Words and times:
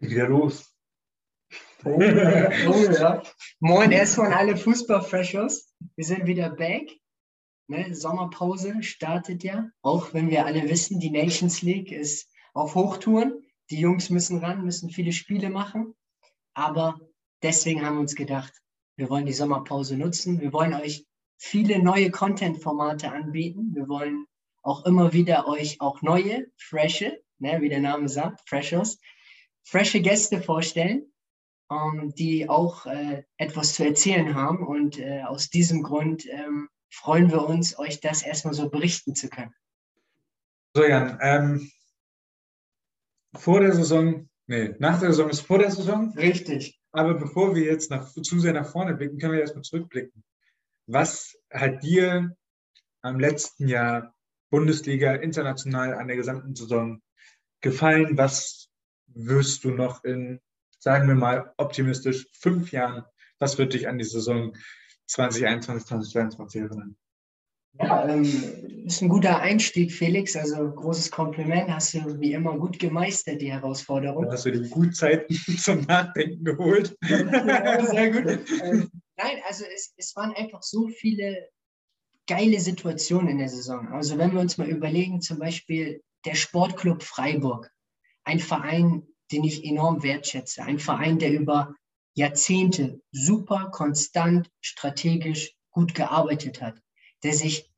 Wieder 0.00 0.28
los. 0.28 0.74
Oh, 1.84 1.94
oh, 1.94 2.92
ja. 2.92 3.22
Moin 3.60 3.90
erstmal 3.90 4.28
an 4.28 4.32
alle 4.34 4.56
Fußballfreshers. 4.56 5.72
Wir 5.94 6.04
sind 6.04 6.26
wieder 6.26 6.50
back. 6.50 6.90
Ne, 7.68 7.94
Sommerpause 7.94 8.82
startet 8.82 9.42
ja. 9.42 9.70
Auch 9.82 10.12
wenn 10.12 10.30
wir 10.30 10.44
alle 10.44 10.68
wissen, 10.68 11.00
die 11.00 11.10
Nations 11.10 11.62
League 11.62 11.92
ist 11.92 12.30
auf 12.52 12.74
Hochtouren. 12.74 13.42
Die 13.70 13.80
Jungs 13.80 14.10
müssen 14.10 14.38
ran, 14.38 14.64
müssen 14.64 14.90
viele 14.90 15.12
Spiele 15.12 15.48
machen. 15.48 15.94
Aber 16.54 17.00
deswegen 17.42 17.84
haben 17.84 17.96
wir 17.96 18.00
uns 18.00 18.14
gedacht, 18.14 18.52
wir 18.96 19.08
wollen 19.10 19.26
die 19.26 19.32
Sommerpause 19.32 19.96
nutzen. 19.96 20.40
Wir 20.40 20.52
wollen 20.52 20.74
euch 20.74 21.06
viele 21.38 21.82
neue 21.82 22.10
Content-Formate 22.10 23.10
anbieten. 23.10 23.74
Wir 23.74 23.88
wollen 23.88 24.26
auch 24.62 24.84
immer 24.84 25.12
wieder 25.12 25.48
euch 25.48 25.80
auch 25.80 26.02
neue, 26.02 26.46
frische, 26.56 27.18
ne, 27.38 27.60
wie 27.60 27.68
der 27.68 27.80
Name 27.80 28.08
sagt, 28.08 28.48
Freshers, 28.48 28.98
frische 29.66 30.00
Gäste 30.00 30.40
vorstellen, 30.40 31.12
ähm, 31.70 32.14
die 32.14 32.48
auch 32.48 32.86
äh, 32.86 33.24
etwas 33.36 33.74
zu 33.74 33.84
erzählen 33.84 34.34
haben. 34.34 34.66
Und 34.66 34.98
äh, 34.98 35.22
aus 35.22 35.50
diesem 35.50 35.82
Grund 35.82 36.26
ähm, 36.26 36.68
freuen 36.90 37.30
wir 37.30 37.46
uns, 37.46 37.78
euch 37.78 38.00
das 38.00 38.22
erstmal 38.22 38.54
so 38.54 38.70
berichten 38.70 39.14
zu 39.14 39.28
können. 39.28 39.54
So, 40.74 40.84
Jan, 40.84 41.18
ähm, 41.20 41.70
vor 43.34 43.60
der 43.60 43.72
Saison, 43.72 44.28
nee, 44.46 44.74
nach 44.78 45.00
der 45.00 45.10
Saison 45.10 45.30
ist 45.30 45.40
vor 45.40 45.58
der 45.58 45.70
Saison. 45.70 46.12
Richtig. 46.16 46.80
Aber 46.92 47.14
bevor 47.14 47.54
wir 47.54 47.64
jetzt 47.64 47.90
nach, 47.90 48.10
zu 48.10 48.40
sehr 48.40 48.52
nach 48.52 48.70
vorne 48.70 48.94
blicken, 48.94 49.18
können 49.18 49.32
wir 49.32 49.40
erstmal 49.40 49.64
zurückblicken. 49.64 50.24
Was 50.86 51.36
hat 51.50 51.82
dir 51.82 52.36
am 53.02 53.18
letzten 53.18 53.66
Jahr 53.66 54.14
Bundesliga 54.50 55.14
international 55.14 55.94
an 55.94 56.06
der 56.06 56.16
gesamten 56.16 56.54
Saison 56.54 57.02
gefallen? 57.60 58.16
Was 58.16 58.65
wirst 59.08 59.64
du 59.64 59.70
noch 59.70 60.04
in, 60.04 60.40
sagen 60.78 61.08
wir 61.08 61.14
mal, 61.14 61.52
optimistisch 61.56 62.26
fünf 62.32 62.72
Jahren, 62.72 63.04
was 63.38 63.58
wird 63.58 63.74
dich 63.74 63.88
an 63.88 63.98
die 63.98 64.04
Saison 64.04 64.56
2021, 65.06 65.86
2022 65.86 66.60
erinnern? 66.62 66.96
Ja, 67.78 68.08
ähm, 68.08 68.24
ist 68.86 69.02
ein 69.02 69.08
guter 69.08 69.40
Einstieg, 69.40 69.92
Felix. 69.92 70.34
Also 70.36 70.70
großes 70.70 71.10
Kompliment. 71.10 71.70
Hast 71.70 71.94
du 71.94 72.20
wie 72.20 72.32
immer 72.32 72.56
gut 72.58 72.78
gemeistert, 72.78 73.42
die 73.42 73.52
Herausforderung. 73.52 74.24
Da 74.24 74.32
hast 74.32 74.46
du 74.46 74.52
die 74.52 74.68
Gutzeiten 74.68 75.36
zum 75.58 75.82
Nachdenken 75.82 76.44
geholt. 76.44 76.96
Ja, 77.02 77.86
sehr 77.86 78.10
gut. 78.10 78.40
Ähm, 78.62 78.90
nein, 79.16 79.38
also 79.46 79.64
es, 79.74 79.92
es 79.96 80.16
waren 80.16 80.32
einfach 80.32 80.62
so 80.62 80.88
viele 80.88 81.48
geile 82.26 82.58
Situationen 82.60 83.28
in 83.28 83.38
der 83.38 83.48
Saison. 83.48 83.88
Also 83.88 84.18
wenn 84.18 84.32
wir 84.32 84.40
uns 84.40 84.58
mal 84.58 84.68
überlegen, 84.68 85.20
zum 85.20 85.38
Beispiel 85.38 86.02
der 86.24 86.34
Sportclub 86.34 87.02
Freiburg, 87.02 87.70
ein 88.26 88.40
Verein, 88.40 89.06
den 89.32 89.44
ich 89.44 89.64
enorm 89.64 90.02
wertschätze, 90.02 90.62
ein 90.62 90.78
Verein, 90.78 91.18
der 91.18 91.32
über 91.32 91.74
Jahrzehnte 92.14 93.00
super 93.12 93.70
konstant, 93.72 94.50
strategisch 94.60 95.54
gut 95.70 95.94
gearbeitet 95.94 96.60
hat, 96.60 96.80
der 97.22 97.34
sich 97.34 97.70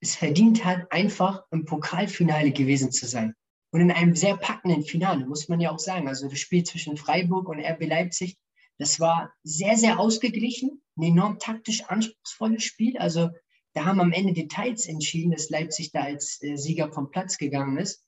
es 0.00 0.14
verdient 0.14 0.64
hat, 0.64 0.90
einfach 0.90 1.44
im 1.50 1.64
Pokalfinale 1.64 2.52
gewesen 2.52 2.90
zu 2.90 3.06
sein. 3.06 3.34
Und 3.70 3.80
in 3.80 3.90
einem 3.90 4.14
sehr 4.14 4.36
packenden 4.36 4.84
Finale, 4.84 5.26
muss 5.26 5.48
man 5.48 5.60
ja 5.60 5.72
auch 5.72 5.78
sagen. 5.78 6.06
Also 6.08 6.28
das 6.28 6.38
Spiel 6.38 6.62
zwischen 6.62 6.96
Freiburg 6.96 7.48
und 7.48 7.58
RB 7.58 7.86
Leipzig, 7.86 8.38
das 8.78 9.00
war 9.00 9.32
sehr, 9.42 9.76
sehr 9.76 9.98
ausgeglichen, 9.98 10.82
ein 10.96 11.02
enorm 11.02 11.38
taktisch 11.38 11.82
anspruchsvolles 11.84 12.62
Spiel. 12.62 12.96
Also 12.98 13.30
da 13.72 13.84
haben 13.84 14.00
am 14.00 14.12
Ende 14.12 14.32
Details 14.32 14.86
entschieden, 14.86 15.32
dass 15.32 15.50
Leipzig 15.50 15.90
da 15.90 16.02
als 16.02 16.40
äh, 16.42 16.56
Sieger 16.56 16.92
vom 16.92 17.10
Platz 17.10 17.36
gegangen 17.36 17.78
ist. 17.78 18.03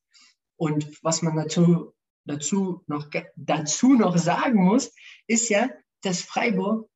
Und 0.56 1.02
was 1.02 1.22
man 1.22 1.36
dazu, 1.36 1.94
dazu, 2.24 2.82
noch, 2.86 3.10
dazu 3.36 3.94
noch 3.94 4.16
sagen 4.16 4.64
muss, 4.64 4.92
ist 5.26 5.48
ja, 5.48 5.68
dass 6.02 6.22
Freiburg 6.22 6.88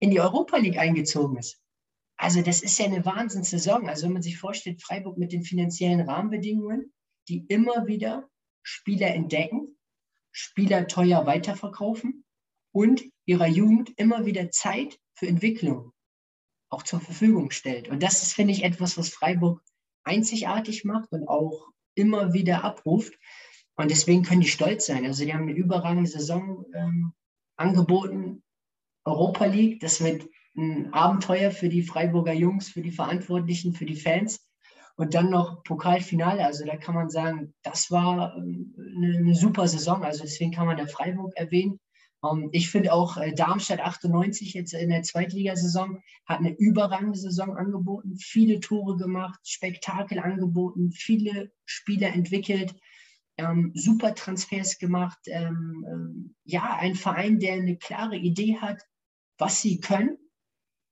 in 0.00 0.10
die 0.10 0.20
Europa 0.20 0.56
League 0.56 0.78
eingezogen 0.78 1.36
ist. 1.38 1.60
Also 2.16 2.40
das 2.40 2.62
ist 2.62 2.78
ja 2.78 2.86
eine 2.86 3.04
Wahnsinnssaison. 3.04 3.88
Also 3.88 4.06
wenn 4.06 4.14
man 4.14 4.22
sich 4.22 4.38
vorstellt, 4.38 4.82
Freiburg 4.82 5.18
mit 5.18 5.32
den 5.32 5.44
finanziellen 5.44 6.08
Rahmenbedingungen, 6.08 6.92
die 7.28 7.44
immer 7.48 7.86
wieder 7.86 8.28
Spieler 8.62 9.08
entdecken, 9.08 9.76
Spieler 10.30 10.86
teuer 10.86 11.26
weiterverkaufen 11.26 12.24
und 12.72 13.02
ihrer 13.26 13.46
Jugend 13.46 13.92
immer 13.96 14.24
wieder 14.24 14.50
Zeit 14.50 14.98
für 15.14 15.26
Entwicklung 15.26 15.92
auch 16.72 16.82
zur 16.82 17.00
Verfügung 17.00 17.50
stellt. 17.50 17.88
Und 17.88 18.02
das 18.02 18.22
ist, 18.22 18.32
finde 18.32 18.52
ich, 18.54 18.64
etwas, 18.64 18.96
was 18.96 19.10
Freiburg 19.10 19.62
einzigartig 20.04 20.84
macht 20.84 21.12
und 21.12 21.28
auch 21.28 21.68
immer 21.94 22.32
wieder 22.32 22.64
abruft. 22.64 23.14
Und 23.76 23.90
deswegen 23.90 24.22
können 24.22 24.42
die 24.42 24.48
stolz 24.48 24.86
sein. 24.86 25.04
Also 25.06 25.24
die 25.24 25.32
haben 25.32 25.42
eine 25.42 25.52
überragende 25.52 26.08
Saison 26.08 26.64
ähm, 26.74 27.12
angeboten. 27.56 28.42
Europa 29.04 29.46
League, 29.46 29.80
das 29.80 30.02
wird 30.02 30.28
ein 30.56 30.92
Abenteuer 30.92 31.50
für 31.50 31.68
die 31.68 31.82
Freiburger 31.82 32.34
Jungs, 32.34 32.68
für 32.68 32.82
die 32.82 32.92
Verantwortlichen, 32.92 33.72
für 33.72 33.86
die 33.86 33.96
Fans. 33.96 34.46
Und 34.96 35.14
dann 35.14 35.30
noch 35.30 35.64
Pokalfinale. 35.64 36.44
Also 36.44 36.66
da 36.66 36.76
kann 36.76 36.94
man 36.94 37.08
sagen, 37.08 37.54
das 37.62 37.90
war 37.90 38.36
ähm, 38.36 38.74
eine, 38.96 39.34
super 39.34 39.66
Saison. 39.66 40.04
Also 40.04 40.22
deswegen 40.22 40.52
kann 40.52 40.66
man 40.66 40.76
da 40.76 40.86
Freiburg 40.86 41.32
erwähnen. 41.34 41.80
Ähm, 42.24 42.48
ich 42.52 42.70
finde 42.70 42.92
auch 42.92 43.16
äh, 43.16 43.32
Darmstadt 43.32 43.80
98 43.80 44.54
jetzt 44.54 44.74
in 44.74 44.90
der 44.90 45.02
Zweitligasaison 45.02 46.02
hat 46.26 46.38
eine 46.38 46.54
überragende 46.56 47.18
Saison 47.18 47.56
angeboten, 47.56 48.16
viele 48.16 48.60
Tore 48.60 48.96
gemacht, 48.96 49.40
Spektakel 49.44 50.18
angeboten, 50.18 50.92
viele 50.92 51.52
Spieler 51.64 52.12
entwickelt, 52.12 52.74
ähm, 53.38 53.72
super 53.74 54.14
Transfers 54.14 54.78
gemacht. 54.78 55.18
Ähm, 55.26 55.86
ähm, 55.88 56.34
ja, 56.44 56.76
ein 56.78 56.94
Verein, 56.94 57.38
der 57.38 57.54
eine 57.54 57.76
klare 57.76 58.16
Idee 58.16 58.58
hat, 58.58 58.82
was 59.38 59.60
sie 59.60 59.80
können. 59.80 60.18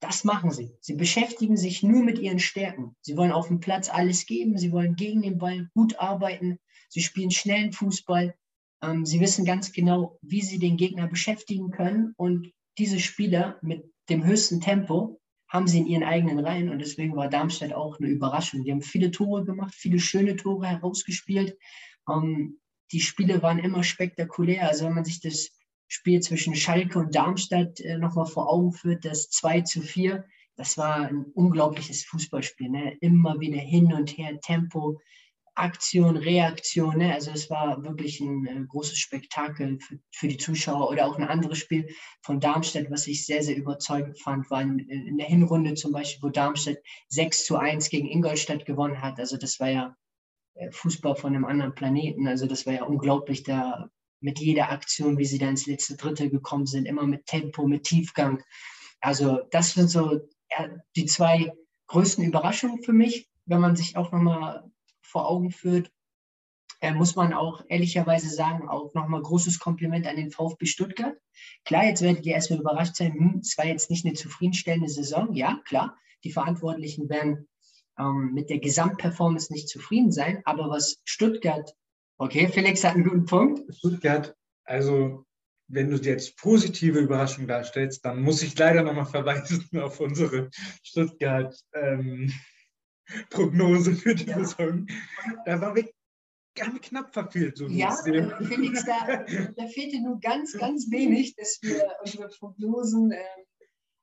Das 0.01 0.25
machen 0.25 0.51
sie. 0.51 0.75
Sie 0.81 0.95
beschäftigen 0.95 1.59
sich 1.59 1.83
nur 1.83 2.03
mit 2.03 2.19
ihren 2.19 2.39
Stärken. 2.39 2.97
Sie 3.03 3.19
wollen 3.19 3.33
auf 3.33 3.49
dem 3.49 3.61
Platz 3.61 3.91
alles 3.91 4.25
geben. 4.25 4.57
Sie 4.57 4.73
wollen 4.73 4.97
gegen 4.97 5.21
den 5.21 5.37
Ball 5.37 5.69
gut 5.75 5.99
arbeiten. 5.99 6.59
Sie 6.89 7.03
spielen 7.03 7.31
schnellen 7.31 7.73
Fußball. 7.73 8.35
Ähm, 8.83 9.05
sie 9.05 9.21
wissen 9.21 9.45
ganz 9.45 9.73
genau, 9.73 10.19
wie 10.23 10.43
sie 10.43 10.59
den 10.59 10.77
Gegner 10.77 11.07
beschäftigen 11.07 11.71
können. 11.71 12.15
Und 12.17 12.53
diese 12.79 13.01
Spieler 13.01 13.59
mit 13.63 13.85
dem 14.09 14.25
höchsten 14.25 14.61
Tempo 14.61 15.21
haben 15.49 15.67
sie 15.67 15.79
in 15.79 15.87
ihren 15.87 16.05
eigenen 16.05 16.39
Reihen. 16.39 16.69
Und 16.71 16.79
deswegen 16.79 17.17
war 17.17 17.29
Darmstadt 17.29 17.73
auch 17.73 17.99
eine 17.99 18.09
Überraschung. 18.09 18.65
Die 18.65 18.71
haben 18.71 18.83
viele 18.83 19.11
Tore 19.11 19.45
gemacht, 19.45 19.75
viele 19.75 19.99
schöne 19.99 20.37
Tore 20.37 20.67
herausgespielt. 20.67 21.59
Ähm, 22.09 22.61
die 22.93 23.01
Spiele 23.01 23.43
waren 23.43 23.59
immer 23.59 23.83
spektakulär. 23.83 24.69
Also 24.69 24.87
wenn 24.87 24.95
man 24.95 25.05
sich 25.05 25.21
das 25.21 25.51
Spiel 25.89 26.21
zwischen 26.21 26.55
Schalke 26.55 26.99
und 26.99 27.15
Darmstadt 27.15 27.81
äh, 27.81 27.99
nochmal 27.99 28.27
vor 28.27 28.51
Augen 28.51 28.73
führt, 28.73 29.05
das 29.05 29.29
2 29.31 29.63
zu 29.63 29.81
4, 29.83 30.25
das 30.57 30.79
war 30.79 31.09
ein 31.09 31.25
unglaubliches 31.35 32.05
Fußballspiel. 32.05 32.69
Ne? 32.69 32.97
Immer 33.01 33.41
wieder 33.41 33.59
hin 33.59 33.93
und 33.93 34.11
her, 34.11 34.39
Tempo, 34.41 35.01
Aktion, 35.61 36.17
Reaktion. 36.17 36.99
Ne? 36.99 37.15
Also 37.15 37.31
es 37.31 37.51
war 37.51 37.83
wirklich 37.83 38.21
ein 38.21 38.47
äh, 38.47 38.65
großes 38.67 38.99
Spektakel 38.99 39.79
für, 39.81 39.99
für, 40.11 40.29
die 40.29 40.37
Zuschauer. 40.37 40.91
Oder 40.91 41.07
auch 41.07 41.17
ein 41.17 41.29
anderes 41.29 41.59
Spiel 41.59 41.89
von 42.23 42.41
Darmstadt, 42.41 42.91
was 42.91 43.07
ich 43.07 43.27
sehr, 43.27 43.43
sehr 43.43 43.57
überzeugend 43.57 44.19
fand, 44.21 44.51
war 44.51 44.63
in, 44.63 44.79
in, 44.79 45.19
der 45.19 45.27
Hinrunde 45.27 45.75
zum 45.75 45.93
Beispiel, 45.93 46.23
wo 46.23 46.31
Darmstadt 46.31 46.79
6 47.09 47.45
zu 47.45 47.57
1 47.57 47.91
gegen 47.91 48.09
Ingolstadt 48.09 48.65
gewonnen 48.65 49.01
hat. 49.01 49.19
Also 49.19 49.37
das 49.37 49.61
war 49.61 49.71
ja 49.71 49.97
äh, 50.55 50.71
Fußball 50.71 51.17
von 51.17 51.35
einem 51.35 51.45
anderen 51.45 51.75
Planeten. 51.75 52.27
Also 52.27 52.47
das 52.47 52.67
war 52.67 52.75
ja 52.75 52.85
unglaublich, 52.85 53.43
da 53.43 53.91
mit 54.21 54.39
jeder 54.39 54.71
Aktion, 54.71 55.19
wie 55.19 55.25
sie 55.25 55.39
da 55.39 55.49
ins 55.49 55.67
letzte 55.67 55.97
Drittel 55.97 56.31
gekommen 56.31 56.67
sind, 56.67 56.87
immer 56.87 57.07
mit 57.07 57.27
Tempo, 57.27 57.67
mit 57.67 57.85
Tiefgang. 57.85 58.43
Also 59.01 59.41
das 59.51 59.73
sind 59.73 59.89
so 59.89 60.21
die 60.97 61.07
zwei 61.07 61.53
größten 61.87 62.25
Überraschungen 62.25 62.83
für 62.83 62.93
mich, 62.93 63.29
wenn 63.47 63.61
man 63.61 63.77
sich 63.77 63.97
auch 63.97 64.13
nochmal 64.13 64.71
vor 65.11 65.29
Augen 65.29 65.51
führt, 65.51 65.91
äh, 66.81 66.93
muss 66.93 67.17
man 67.17 67.33
auch 67.33 67.63
ehrlicherweise 67.69 68.31
sagen, 68.31 68.69
auch 68.69 68.95
nochmal 68.95 69.23
großes 69.23 69.59
Kompliment 69.59 70.07
an 70.07 70.17
den 70.17 70.31
VfB 70.31 70.67
Stuttgart. 70.67 71.17
Klar, 71.65 71.85
jetzt 71.85 72.03
werdet 72.03 72.25
ihr 72.25 72.35
erstmal 72.35 72.61
überrascht 72.61 72.97
sein, 72.97 73.13
hm, 73.13 73.41
es 73.43 73.57
war 73.59 73.67
jetzt 73.67 73.91
nicht 73.91 74.07
eine 74.07 74.15
zufriedenstellende 74.15 74.89
Saison. 74.89 75.35
Ja, 75.35 75.61
klar, 75.65 75.97
die 76.25 76.33
Verantwortlichen 76.33 77.09
werden 77.09 77.49
ähm, 77.99 78.33
mit 78.33 78.51
der 78.51 78.59
Gesamtperformance 78.59 79.53
nicht 79.53 79.69
zufrieden 79.69 80.13
sein, 80.13 80.41
aber 80.45 80.71
was 80.71 81.01
Stuttgart, 81.05 81.75
okay, 82.19 82.49
Felix 82.49 82.83
hat 82.85 82.95
einen 82.95 83.05
guten 83.05 83.27
Punkt. 83.27 83.75
Stuttgart, 83.75 84.35
also 84.65 85.25
wenn 85.69 85.91
du 85.91 85.97
jetzt 85.97 86.37
positive 86.37 86.99
Überraschung 86.99 87.47
darstellst, 87.47 88.05
dann 88.05 88.23
muss 88.23 88.43
ich 88.43 88.59
leider 88.59 88.83
nochmal 88.83 89.07
verweisen 89.07 89.69
auf 89.81 90.01
unsere 90.01 90.51
Stuttgart. 90.83 91.55
Ähm, 91.75 92.33
Prognose 93.31 93.95
für 93.95 94.15
die 94.15 94.27
ja. 94.27 94.39
Saison. 94.39 94.87
Da 95.45 95.61
waren 95.61 95.77
wir 95.77 95.91
ganz 96.55 96.81
knapp 96.81 97.13
verfehlt. 97.13 97.57
So 97.57 97.67
ja, 97.69 97.97
Felix, 98.03 98.85
da, 98.85 99.25
da 99.57 99.67
fehlte 99.67 100.01
nur 100.03 100.19
ganz, 100.21 100.53
ganz 100.53 100.91
wenig, 100.91 101.37
dass 101.37 101.59
wir 101.63 101.89
unsere 102.03 102.29
Prognosen 102.29 103.13
äh, 103.13 103.19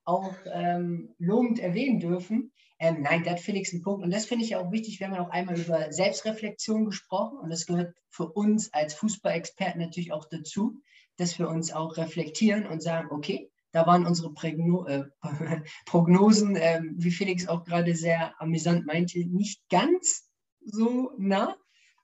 auch 0.06 0.34
ähm, 0.52 1.14
lobend 1.20 1.60
erwähnen 1.60 2.00
dürfen. 2.00 2.52
Ähm, 2.80 3.02
nein, 3.02 3.24
da 3.24 3.32
hat 3.32 3.40
Felix 3.40 3.74
einen 3.74 3.82
Punkt. 3.82 4.04
Und 4.04 4.12
das 4.12 4.26
finde 4.26 4.46
ich 4.46 4.56
auch 4.56 4.72
wichtig. 4.72 5.00
Wir 5.00 5.08
haben 5.08 5.16
ja 5.16 5.22
auch 5.22 5.32
einmal 5.32 5.60
über 5.60 5.92
Selbstreflexion 5.92 6.86
gesprochen. 6.86 7.40
Und 7.40 7.50
das 7.50 7.66
gehört 7.66 7.96
für 8.10 8.30
uns 8.30 8.72
als 8.74 8.94
Fußballexperten 8.94 9.82
natürlich 9.82 10.14
auch 10.14 10.26
dazu, 10.30 10.80
dass 11.18 11.38
wir 11.40 11.50
uns 11.50 11.74
auch 11.74 11.98
reflektieren 11.98 12.68
und 12.68 12.82
sagen, 12.82 13.10
okay, 13.12 13.52
da 13.72 13.86
waren 13.86 14.06
unsere 14.06 14.34
Prägno 14.34 14.86
äh, 14.86 15.06
Prognosen, 15.86 16.56
äh, 16.56 16.82
wie 16.96 17.12
Felix 17.12 17.48
auch 17.48 17.64
gerade 17.64 17.96
sehr 17.96 18.40
amüsant 18.42 18.86
meinte, 18.86 19.20
nicht 19.20 19.62
ganz 19.70 20.30
so 20.64 21.12
nah 21.18 21.56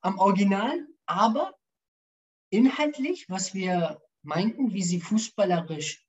am 0.01 0.17
Original, 0.19 0.85
aber 1.05 1.55
inhaltlich, 2.49 3.25
was 3.29 3.53
wir 3.53 4.01
meinten, 4.21 4.73
wie 4.73 4.83
sie 4.83 4.99
fußballerisch 4.99 6.05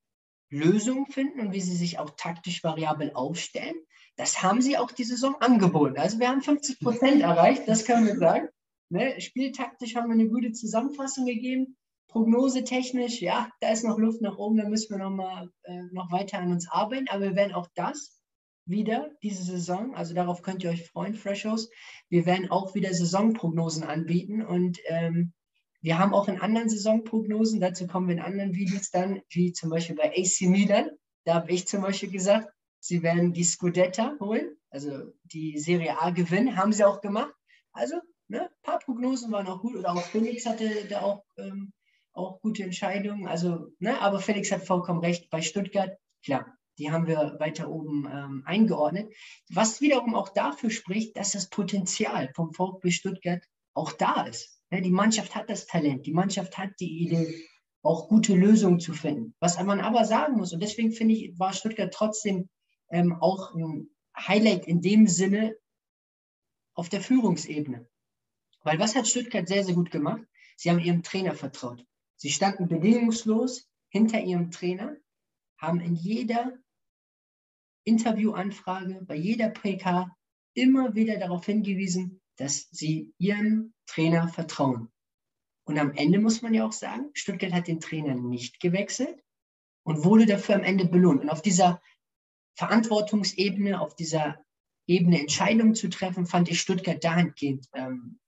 Lösungen 0.50 1.06
finden 1.06 1.40
und 1.40 1.52
wie 1.52 1.60
sie 1.60 1.76
sich 1.76 1.98
auch 1.98 2.10
taktisch 2.10 2.62
variabel 2.62 3.12
aufstellen, 3.14 3.74
das 4.16 4.42
haben 4.42 4.62
sie 4.62 4.78
auch 4.78 4.92
die 4.92 5.04
Saison 5.04 5.34
angeboten. 5.40 5.98
Also 5.98 6.18
wir 6.20 6.28
haben 6.28 6.42
50 6.42 6.78
Prozent 6.78 7.22
erreicht, 7.22 7.66
das 7.66 7.84
können 7.84 8.06
wir 8.06 8.16
sagen. 8.16 8.48
Ne? 8.88 9.20
Spieltaktisch 9.20 9.96
haben 9.96 10.08
wir 10.08 10.14
eine 10.14 10.28
gute 10.28 10.52
Zusammenfassung 10.52 11.26
gegeben. 11.26 11.76
Prognosetechnisch, 12.08 13.20
ja, 13.20 13.50
da 13.60 13.70
ist 13.70 13.84
noch 13.84 13.98
Luft 13.98 14.20
nach 14.20 14.38
oben, 14.38 14.56
da 14.56 14.68
müssen 14.68 14.90
wir 14.90 15.04
noch 15.04 15.10
mal 15.10 15.50
äh, 15.64 15.82
noch 15.92 16.12
weiter 16.12 16.38
an 16.38 16.52
uns 16.52 16.68
arbeiten, 16.70 17.08
aber 17.08 17.22
wir 17.22 17.36
werden 17.36 17.54
auch 17.54 17.68
das 17.74 18.20
wieder 18.66 19.10
diese 19.22 19.42
Saison, 19.42 19.94
also 19.94 20.14
darauf 20.14 20.42
könnt 20.42 20.62
ihr 20.64 20.70
euch 20.70 20.88
freuen, 20.88 21.14
Freshos. 21.14 21.68
Wir 22.08 22.24
werden 22.24 22.50
auch 22.50 22.74
wieder 22.74 22.94
Saisonprognosen 22.94 23.84
anbieten 23.84 24.44
und 24.44 24.78
ähm, 24.86 25.32
wir 25.82 25.98
haben 25.98 26.14
auch 26.14 26.28
in 26.28 26.40
anderen 26.40 26.70
Saisonprognosen, 26.70 27.60
dazu 27.60 27.86
kommen 27.86 28.08
wir 28.08 28.14
in 28.14 28.22
anderen 28.22 28.54
Videos 28.54 28.90
dann, 28.90 29.20
wie 29.28 29.52
zum 29.52 29.68
Beispiel 29.68 29.96
bei 29.96 30.12
AC 30.16 30.48
Milan, 30.48 30.90
da 31.24 31.34
habe 31.34 31.52
ich 31.52 31.66
zum 31.66 31.82
Beispiel 31.82 32.10
gesagt, 32.10 32.48
sie 32.80 33.02
werden 33.02 33.32
die 33.32 33.44
Scudetta 33.44 34.16
holen, 34.20 34.56
also 34.70 35.12
die 35.24 35.58
Serie 35.58 36.00
A 36.00 36.10
gewinnen, 36.10 36.56
haben 36.56 36.72
sie 36.72 36.84
auch 36.84 37.00
gemacht. 37.00 37.34
Also, 37.72 37.96
ne, 38.28 38.42
ein 38.42 38.62
paar 38.62 38.78
Prognosen 38.78 39.32
waren 39.32 39.46
auch 39.46 39.60
gut 39.60 39.76
oder 39.76 39.92
auch 39.92 40.02
Felix 40.02 40.46
hatte 40.46 40.86
da 40.88 41.02
auch 41.02 41.24
ähm, 41.36 41.72
auch 42.14 42.40
gute 42.40 42.62
Entscheidungen. 42.62 43.26
Also, 43.26 43.68
ne, 43.78 44.00
aber 44.00 44.20
Felix 44.20 44.50
hat 44.50 44.64
vollkommen 44.64 45.00
recht. 45.00 45.28
Bei 45.30 45.42
Stuttgart, 45.42 45.98
klar, 46.24 46.56
die 46.78 46.90
haben 46.90 47.06
wir 47.06 47.36
weiter 47.38 47.68
oben 47.68 48.08
ähm, 48.10 48.42
eingeordnet. 48.46 49.12
Was 49.50 49.80
wiederum 49.80 50.14
auch 50.14 50.30
dafür 50.30 50.70
spricht, 50.70 51.16
dass 51.16 51.32
das 51.32 51.50
Potenzial 51.50 52.30
vom 52.34 52.52
VfB 52.52 52.90
Stuttgart 52.90 53.44
auch 53.74 53.92
da 53.92 54.22
ist. 54.26 54.60
Ja, 54.70 54.80
die 54.80 54.90
Mannschaft 54.90 55.34
hat 55.34 55.50
das 55.50 55.66
Talent, 55.66 56.06
die 56.06 56.12
Mannschaft 56.12 56.56
hat 56.58 56.70
die 56.80 57.04
Idee, 57.04 57.44
auch 57.82 58.08
gute 58.08 58.34
Lösungen 58.34 58.80
zu 58.80 58.94
finden. 58.94 59.34
Was 59.40 59.62
man 59.62 59.80
aber 59.80 60.04
sagen 60.04 60.36
muss, 60.36 60.52
und 60.52 60.62
deswegen 60.62 60.92
finde 60.92 61.14
ich, 61.14 61.38
war 61.38 61.52
Stuttgart 61.52 61.92
trotzdem 61.92 62.48
ähm, 62.90 63.16
auch 63.20 63.54
ein 63.54 63.90
Highlight 64.16 64.66
in 64.66 64.80
dem 64.80 65.06
Sinne 65.06 65.54
auf 66.74 66.88
der 66.88 67.02
Führungsebene. 67.02 67.86
Weil 68.62 68.78
was 68.78 68.94
hat 68.94 69.06
Stuttgart 69.06 69.46
sehr, 69.46 69.64
sehr 69.64 69.74
gut 69.74 69.90
gemacht? 69.90 70.22
Sie 70.56 70.70
haben 70.70 70.78
ihrem 70.78 71.02
Trainer 71.02 71.34
vertraut. 71.34 71.84
Sie 72.24 72.30
standen 72.30 72.68
bedingungslos 72.68 73.68
hinter 73.90 74.18
ihrem 74.18 74.50
Trainer, 74.50 74.96
haben 75.58 75.80
in 75.80 75.94
jeder 75.94 76.58
Interviewanfrage, 77.86 79.02
bei 79.02 79.14
jeder 79.14 79.50
PK 79.50 80.10
immer 80.54 80.94
wieder 80.94 81.18
darauf 81.18 81.44
hingewiesen, 81.44 82.22
dass 82.36 82.66
sie 82.70 83.12
ihrem 83.18 83.74
Trainer 83.84 84.26
vertrauen. 84.28 84.90
Und 85.66 85.78
am 85.78 85.92
Ende 85.92 86.18
muss 86.18 86.40
man 86.40 86.54
ja 86.54 86.64
auch 86.64 86.72
sagen, 86.72 87.10
Stuttgart 87.12 87.52
hat 87.52 87.68
den 87.68 87.80
Trainer 87.80 88.14
nicht 88.14 88.58
gewechselt 88.58 89.22
und 89.82 90.02
wurde 90.06 90.24
dafür 90.24 90.54
am 90.54 90.64
Ende 90.64 90.86
belohnt. 90.86 91.20
Und 91.20 91.28
auf 91.28 91.42
dieser 91.42 91.82
Verantwortungsebene, 92.56 93.78
auf 93.78 93.96
dieser 93.96 94.42
Ebene 94.86 95.20
Entscheidungen 95.20 95.74
zu 95.74 95.90
treffen, 95.90 96.24
fand 96.24 96.48
ich 96.48 96.58
Stuttgart 96.58 97.04
dahingehend 97.04 97.68
ähm, 97.74 98.18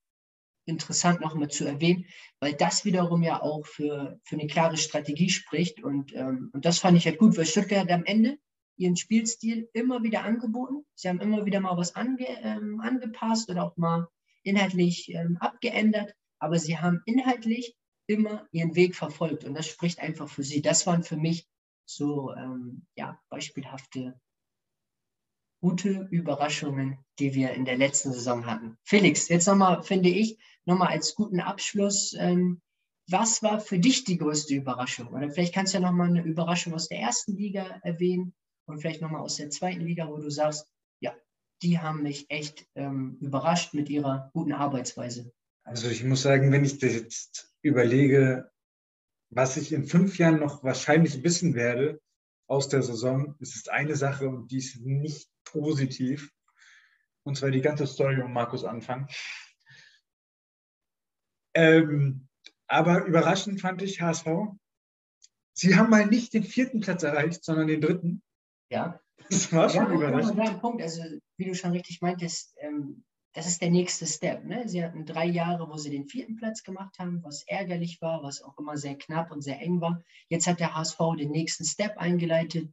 interessant 0.67 1.21
nochmal 1.21 1.49
zu 1.49 1.65
erwähnen, 1.65 2.07
weil 2.41 2.55
das 2.55 2.85
wiederum 2.85 3.23
ja 3.23 3.41
auch 3.41 3.65
für, 3.67 4.21
für 4.25 4.37
eine 4.37 4.47
klare 4.47 4.77
Strategie 4.77 5.31
spricht. 5.31 5.83
Und, 5.83 6.15
ähm, 6.15 6.51
und 6.53 6.65
das 6.65 6.79
fand 6.79 6.99
ich 6.99 7.07
halt 7.07 7.19
gut, 7.19 7.37
weil 7.37 7.47
Stuttgart 7.47 7.81
hat 7.81 7.91
am 7.91 8.05
Ende 8.05 8.39
ihren 8.77 8.97
Spielstil 8.97 9.69
immer 9.73 10.03
wieder 10.03 10.25
angeboten. 10.25 10.85
Sie 10.95 11.09
haben 11.09 11.21
immer 11.21 11.47
wieder 11.47 11.61
mal 11.61 11.77
was 11.77 11.95
ange, 11.97 12.27
ähm, 12.43 12.81
angepasst 12.81 13.49
oder 13.49 13.65
auch 13.65 13.77
mal 13.77 14.09
inhaltlich 14.43 15.13
ähm, 15.15 15.39
abgeändert, 15.41 16.15
aber 16.39 16.59
sie 16.59 16.79
haben 16.79 17.01
inhaltlich 17.07 17.75
immer 18.07 18.47
ihren 18.53 18.77
Weg 18.77 18.95
verfolgt 18.95 19.45
und 19.45 19.55
das 19.55 19.67
spricht 19.67 19.99
einfach 19.99 20.29
für 20.29 20.43
sie. 20.43 20.63
Das 20.63 20.87
waren 20.87 21.03
für 21.03 21.17
mich 21.17 21.49
so 21.85 22.33
ähm, 22.35 22.87
ja, 22.97 23.19
beispielhafte 23.29 24.21
gute 25.67 26.07
Überraschungen, 26.13 26.97
die 27.19 27.35
wir 27.35 27.51
in 27.55 27.65
der 27.65 27.77
letzten 27.77 28.13
Saison 28.13 28.47
hatten. 28.47 28.79
Felix, 28.85 29.29
jetzt 29.29 29.49
nochmal, 29.49 29.83
finde 29.83 30.11
ich, 30.11 30.39
nochmal 30.65 30.91
als 30.91 31.17
guten 31.17 31.41
Abschluss, 31.41 32.15
ähm, 32.17 32.61
was 33.09 33.43
war 33.43 33.59
für 33.59 33.81
dich 33.81 34.05
die 34.05 34.17
größte 34.17 34.55
Überraschung? 34.55 35.09
Oder 35.09 35.29
vielleicht 35.29 35.53
kannst 35.53 35.75
du 35.75 35.79
ja 35.79 35.85
nochmal 35.85 36.09
eine 36.09 36.23
Überraschung 36.23 36.73
aus 36.73 36.87
der 36.87 37.01
ersten 37.01 37.37
Liga 37.37 37.81
erwähnen 37.83 38.33
und 38.67 38.79
vielleicht 38.79 39.01
nochmal 39.01 39.23
aus 39.23 39.39
der 39.39 39.51
zweiten 39.51 39.81
Liga, 39.81 40.09
wo 40.09 40.19
du 40.19 40.31
sagst, 40.31 40.69
ja, 41.01 41.13
die 41.63 41.81
haben 41.81 42.05
mich 42.05 42.27
echt 42.29 42.69
ähm, 42.77 43.17
überrascht 43.21 43.75
mit 43.75 43.89
ihrer 43.89 44.31
guten 44.35 44.53
Arbeitsweise. 44.53 45.33
Also 45.65 45.89
ich 45.89 46.05
muss 46.05 46.23
sagen, 46.23 46.53
wenn 46.53 46.65
ich 46.65 46.79
das 46.79 46.95
jetzt 46.95 47.53
überlege, 47.61 48.53
was 49.31 49.57
ich 49.57 49.73
in 49.73 49.83
fünf 49.83 50.17
Jahren 50.17 50.39
noch 50.39 50.63
wahrscheinlich 50.63 51.25
wissen 51.25 51.57
werde 51.57 52.01
aus 52.47 52.69
der 52.69 52.83
Saison, 52.83 53.35
ist 53.41 53.57
es 53.57 53.69
eine 53.69 53.97
Sache 53.97 54.29
und 54.29 54.51
die 54.51 54.59
ist 54.59 54.81
nicht 54.81 55.29
positiv. 55.45 56.33
Und 57.25 57.37
zwar 57.37 57.51
die 57.51 57.61
ganze 57.61 57.87
Story 57.87 58.21
um 58.23 58.33
Markus 58.33 58.65
Anfang. 58.65 59.09
Ähm, 61.55 62.29
aber 62.69 63.05
überraschend 63.05 63.61
fand 63.61 63.83
ich 63.83 64.01
HSV. 64.01 64.27
Sie 65.53 65.77
haben 65.77 65.91
mal 65.91 66.07
nicht 66.07 66.35
den 66.35 66.45
vierten 66.45 66.81
Platz 66.81 67.03
erreicht, 67.03 67.43
sondern 67.45 67.67
den 67.67 67.81
dritten. 67.81 68.23
Ja. 68.71 69.01
Das 69.31 69.53
war 69.53 69.69
schon 69.69 69.87
ja, 69.87 69.93
überraschend. 69.93 70.39
Ja, 70.39 70.53
Punkt. 70.55 70.83
Also, 70.83 71.03
wie 71.37 71.47
du 71.47 71.55
schon 71.55 71.73
richtig 71.73 72.01
meintest, 72.01 72.55
ähm, 72.59 73.05
das 73.37 73.47
ist 73.47 73.63
der 73.63 73.71
nächste 73.71 74.07
Step. 74.07 74.45
Ne? 74.45 74.69
Sie 74.69 74.83
hatten 74.83 75.05
drei 75.05 75.27
Jahre, 75.27 75.69
wo 75.69 75.77
sie 75.77 75.91
den 75.91 76.09
vierten 76.09 76.37
Platz 76.37 76.63
gemacht 76.63 76.99
haben, 76.99 77.23
was 77.23 77.45
ärgerlich 77.47 78.01
war, 78.01 78.23
was 78.23 78.43
auch 78.43 78.59
immer 78.59 78.77
sehr 78.77 78.97
knapp 78.97 79.31
und 79.31 79.43
sehr 79.43 79.61
eng 79.61 79.81
war. 79.81 80.03
Jetzt 80.29 80.47
hat 80.47 80.59
der 80.59 80.75
HSV 80.75 80.99
den 81.19 81.31
nächsten 81.31 81.65
Step 81.65 81.99
eingeleitet, 81.99 82.69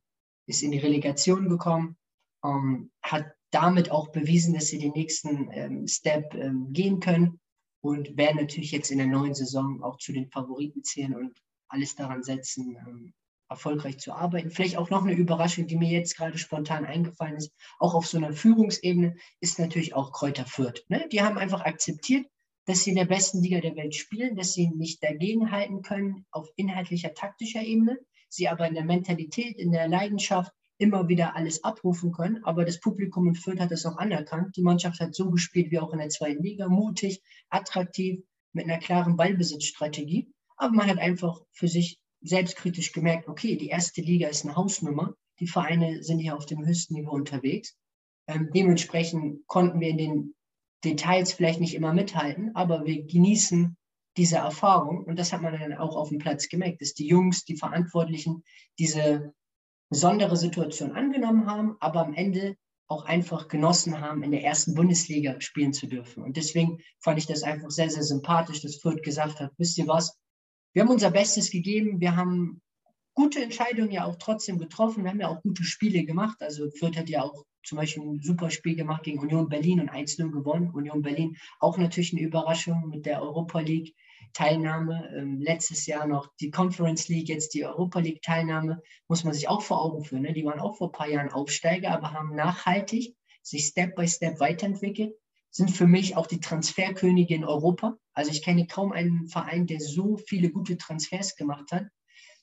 ist 0.47 0.63
in 0.63 0.71
die 0.71 0.79
Relegation 0.79 1.49
gekommen 1.49 1.97
ähm, 2.43 2.91
hat 3.01 3.25
damit 3.51 3.91
auch 3.91 4.09
bewiesen, 4.09 4.53
dass 4.53 4.67
sie 4.67 4.79
den 4.79 4.93
nächsten 4.93 5.49
ähm, 5.51 5.87
Step 5.87 6.33
ähm, 6.33 6.73
gehen 6.73 6.99
können 6.99 7.39
und 7.81 8.17
werden 8.17 8.37
natürlich 8.37 8.71
jetzt 8.71 8.91
in 8.91 8.97
der 8.97 9.07
neuen 9.07 9.35
Saison 9.35 9.83
auch 9.83 9.97
zu 9.97 10.11
den 10.11 10.29
Favoriten 10.29 10.83
zählen 10.83 11.15
und 11.15 11.37
alles 11.67 11.95
daran 11.95 12.23
setzen, 12.23 12.77
ähm, 12.87 13.13
erfolgreich 13.49 13.99
zu 13.99 14.13
arbeiten. 14.13 14.49
Vielleicht 14.49 14.77
auch 14.77 14.89
noch 14.89 15.03
eine 15.03 15.13
Überraschung, 15.13 15.67
die 15.67 15.77
mir 15.77 15.89
jetzt 15.89 16.17
gerade 16.17 16.37
spontan 16.37 16.85
eingefallen 16.85 17.35
ist, 17.35 17.51
auch 17.79 17.93
auf 17.93 18.07
so 18.07 18.17
einer 18.17 18.33
Führungsebene, 18.33 19.15
ist 19.39 19.59
natürlich 19.59 19.93
auch 19.93 20.11
Kräuter 20.11 20.45
Fürth. 20.45 20.83
Ne? 20.87 21.07
Die 21.11 21.21
haben 21.21 21.37
einfach 21.37 21.61
akzeptiert, 21.61 22.25
dass 22.65 22.83
sie 22.83 22.91
in 22.91 22.95
der 22.95 23.05
besten 23.05 23.41
Liga 23.41 23.59
der 23.59 23.75
Welt 23.75 23.95
spielen, 23.95 24.35
dass 24.35 24.53
sie 24.53 24.69
nicht 24.69 25.03
dagegenhalten 25.03 25.81
können 25.81 26.25
auf 26.31 26.47
inhaltlicher, 26.55 27.13
taktischer 27.13 27.61
Ebene, 27.61 27.99
sie 28.29 28.47
aber 28.47 28.67
in 28.67 28.73
der 28.73 28.85
Mentalität, 28.85 29.57
in 29.57 29.71
der 29.71 29.87
Leidenschaft 29.87 30.51
immer 30.77 31.07
wieder 31.07 31.35
alles 31.35 31.63
abrufen 31.63 32.11
können. 32.11 32.43
Aber 32.43 32.65
das 32.65 32.79
Publikum 32.79 33.27
in 33.27 33.35
Fürth 33.35 33.59
hat 33.59 33.71
das 33.71 33.85
auch 33.85 33.97
anerkannt. 33.97 34.55
Die 34.55 34.61
Mannschaft 34.61 34.99
hat 34.99 35.13
so 35.13 35.29
gespielt 35.29 35.71
wie 35.71 35.79
auch 35.79 35.93
in 35.93 35.99
der 35.99 36.09
zweiten 36.09 36.41
Liga, 36.41 36.67
mutig, 36.67 37.21
attraktiv, 37.49 38.21
mit 38.53 38.65
einer 38.65 38.79
klaren 38.79 39.15
Ballbesitzstrategie. 39.17 40.31
Aber 40.57 40.73
man 40.73 40.87
hat 40.87 40.99
einfach 40.99 41.41
für 41.51 41.67
sich 41.67 41.99
selbstkritisch 42.23 42.91
gemerkt, 42.91 43.27
okay, 43.27 43.55
die 43.57 43.67
erste 43.67 44.01
Liga 44.01 44.27
ist 44.27 44.45
eine 44.45 44.55
Hausnummer. 44.55 45.13
Die 45.39 45.47
Vereine 45.47 46.03
sind 46.03 46.19
hier 46.19 46.35
auf 46.35 46.45
dem 46.45 46.65
höchsten 46.65 46.95
Niveau 46.95 47.11
unterwegs. 47.11 47.75
Ähm, 48.27 48.49
dementsprechend 48.53 49.45
konnten 49.47 49.79
wir 49.79 49.89
in 49.89 49.97
den 49.97 50.35
Details 50.83 51.33
vielleicht 51.33 51.59
nicht 51.59 51.75
immer 51.75 51.93
mithalten, 51.93 52.55
aber 52.55 52.85
wir 52.85 53.03
genießen 53.03 53.77
diese 54.17 54.37
Erfahrung. 54.37 55.03
Und 55.03 55.17
das 55.17 55.33
hat 55.33 55.41
man 55.41 55.57
dann 55.57 55.73
auch 55.73 55.95
auf 55.95 56.09
dem 56.09 56.19
Platz 56.19 56.47
gemerkt, 56.49 56.81
dass 56.81 56.93
die 56.93 57.07
Jungs, 57.07 57.45
die 57.45 57.57
Verantwortlichen 57.57 58.43
diese 58.79 59.33
besondere 59.89 60.37
Situation 60.37 60.91
angenommen 60.91 61.47
haben, 61.47 61.75
aber 61.79 62.05
am 62.05 62.13
Ende 62.13 62.55
auch 62.87 63.05
einfach 63.05 63.47
genossen 63.47 64.01
haben, 64.01 64.23
in 64.23 64.31
der 64.31 64.43
ersten 64.43 64.75
Bundesliga 64.75 65.39
spielen 65.39 65.73
zu 65.73 65.87
dürfen. 65.87 66.23
Und 66.23 66.37
deswegen 66.37 66.79
fand 66.99 67.17
ich 67.17 67.25
das 67.25 67.43
einfach 67.43 67.69
sehr, 67.69 67.89
sehr 67.89 68.03
sympathisch, 68.03 68.61
dass 68.61 68.77
Fürth 68.77 69.01
gesagt 69.01 69.39
hat, 69.39 69.51
wisst 69.57 69.77
ihr 69.77 69.87
was, 69.87 70.17
wir 70.73 70.83
haben 70.83 70.89
unser 70.89 71.11
Bestes 71.11 71.51
gegeben, 71.51 71.99
wir 71.99 72.15
haben 72.15 72.61
gute 73.13 73.41
Entscheidungen 73.41 73.91
ja 73.91 74.05
auch 74.05 74.17
trotzdem 74.17 74.57
getroffen, 74.57 75.03
wir 75.03 75.11
haben 75.11 75.19
ja 75.19 75.29
auch 75.29 75.41
gute 75.41 75.63
Spiele 75.63 76.03
gemacht. 76.03 76.37
Also 76.41 76.69
Fürth 76.71 76.97
hat 76.97 77.09
ja 77.09 77.23
auch 77.23 77.45
zum 77.63 77.77
Beispiel 77.77 78.03
ein 78.03 78.21
super 78.21 78.49
Spiel 78.49 78.75
gemacht 78.75 79.03
gegen 79.03 79.19
Union 79.19 79.47
Berlin 79.47 79.79
und 79.79 79.91
1-0 79.91 80.31
gewonnen. 80.31 80.71
Union 80.71 81.01
Berlin 81.01 81.37
auch 81.59 81.77
natürlich 81.77 82.11
eine 82.13 82.21
Überraschung 82.21 82.89
mit 82.89 83.05
der 83.05 83.21
Europa 83.21 83.59
League. 83.59 83.95
Teilnahme. 84.33 85.11
Ähm, 85.15 85.39
letztes 85.39 85.85
Jahr 85.85 86.07
noch 86.07 86.33
die 86.39 86.49
Conference 86.49 87.07
League, 87.07 87.29
jetzt 87.29 87.53
die 87.53 87.65
Europa 87.65 87.99
League 87.99 88.21
Teilnahme, 88.21 88.81
muss 89.07 89.23
man 89.23 89.33
sich 89.33 89.47
auch 89.47 89.61
vor 89.61 89.81
Augen 89.83 90.03
führen. 90.03 90.23
Ne? 90.23 90.33
Die 90.33 90.43
waren 90.43 90.59
auch 90.59 90.75
vor 90.77 90.89
ein 90.89 90.91
paar 90.91 91.09
Jahren 91.09 91.31
Aufsteiger, 91.31 91.91
aber 91.91 92.11
haben 92.13 92.35
nachhaltig 92.35 93.15
sich 93.41 93.67
Step 93.67 93.95
by 93.95 94.07
Step 94.07 94.39
weiterentwickelt, 94.39 95.13
sind 95.53 95.69
für 95.69 95.85
mich 95.85 96.17
auch 96.17 96.25
die 96.25 96.39
Transferkönige 96.39 97.35
in 97.35 97.45
Europa. 97.45 97.95
Also 98.13 98.31
ich 98.31 98.43
kenne 98.43 98.65
kaum 98.65 98.91
einen 98.91 99.27
Verein, 99.27 99.67
der 99.67 99.79
so 99.79 100.17
viele 100.17 100.49
gute 100.49 100.77
Transfers 100.77 101.35
gemacht 101.35 101.71
hat. 101.71 101.85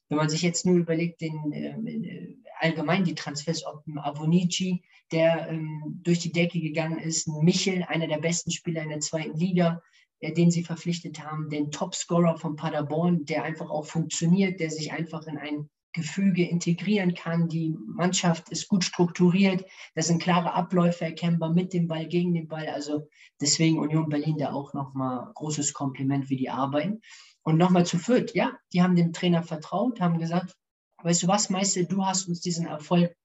Wenn 0.09 0.17
man 0.17 0.29
sich 0.29 0.43
jetzt 0.43 0.65
nur 0.65 0.77
überlegt, 0.77 1.21
den, 1.21 1.53
äh, 1.53 2.37
allgemein 2.59 3.05
die 3.05 3.17
Transfers, 3.17 3.67
ob 3.67 3.85
ein 3.87 3.99
Avonici, 3.99 4.83
der 5.11 5.49
ähm, 5.49 6.01
durch 6.03 6.21
die 6.21 6.33
Decke 6.33 6.61
gegangen 6.61 6.99
ist, 6.99 7.27
ein 7.27 7.45
Michel, 7.45 7.83
einer 7.83 8.07
der 8.07 8.19
besten 8.19 8.53
Spieler 8.53 8.83
in 8.83 8.91
der 8.91 9.01
zweiten 9.01 9.37
Liga, 9.37 9.83
äh, 10.21 10.33
den 10.33 10.53
sie 10.53 10.63
verpflichtet 10.63 11.25
haben, 11.25 11.49
den 11.49 11.73
Topscorer 11.73 12.39
von 12.39 12.55
Paderborn, 12.55 13.25
der 13.25 13.43
einfach 13.43 13.71
auch 13.71 13.87
funktioniert, 13.87 14.61
der 14.61 14.71
sich 14.71 14.93
einfach 14.93 15.27
in 15.27 15.37
ein 15.37 15.69
Gefüge 15.93 16.45
integrieren 16.45 17.15
kann. 17.15 17.49
Die 17.49 17.77
Mannschaft 17.87 18.51
ist 18.51 18.69
gut 18.69 18.85
strukturiert. 18.85 19.65
Das 19.95 20.07
sind 20.07 20.23
klare 20.23 20.55
Abläufe 20.55 21.05
erkennbar 21.05 21.53
mit 21.53 21.73
dem 21.73 21.89
Ball, 21.89 22.07
gegen 22.07 22.35
den 22.35 22.49
Ball. 22.49 22.69
Also 22.69 23.09
deswegen 23.41 23.79
Union 23.79 24.09
Berlin 24.09 24.39
da 24.39 24.53
auch 24.53 24.73
nochmal 24.73 25.31
großes 25.35 25.73
Kompliment, 25.73 26.31
wie 26.31 26.37
die 26.37 26.51
arbeiten. 26.51 27.01
Und 27.43 27.57
nochmal 27.57 27.87
zu 27.87 27.99
Fürth, 27.99 28.35
ja, 28.35 28.57
die 28.73 28.83
haben 28.83 28.97
dem 28.97 29.13
Trainer 29.13 29.43
vertraut, 29.43 30.01
haben 30.01 30.19
gesagt, 30.19 30.55
weißt 31.03 31.23
du 31.23 31.29
was, 31.29 31.51
Meister, 31.51 31.85
du 31.85 32.05
hast 32.05 32.29
uns 32.29 32.41
diesen 32.41 32.67
Erfolg 32.67 33.17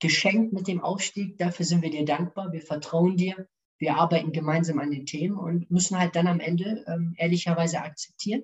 geschenkt 0.00 0.52
mit 0.52 0.68
dem 0.68 0.82
Aufstieg, 0.82 1.38
dafür 1.38 1.64
sind 1.64 1.82
wir 1.82 1.90
dir 1.90 2.04
dankbar, 2.04 2.52
wir 2.52 2.60
vertrauen 2.60 3.16
dir, 3.16 3.48
wir 3.78 3.96
arbeiten 3.96 4.32
gemeinsam 4.32 4.78
an 4.78 4.90
den 4.90 5.06
Themen 5.06 5.36
und 5.36 5.70
müssen 5.70 5.98
halt 5.98 6.14
dann 6.14 6.26
am 6.26 6.40
Ende 6.40 6.84
ähm, 6.86 7.14
ehrlicherweise 7.16 7.80
akzeptieren, 7.80 8.42